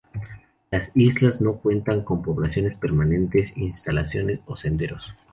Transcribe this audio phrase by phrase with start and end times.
[0.71, 5.13] Las islas no cuentan con poblaciones permanentes, instalaciones o senderos.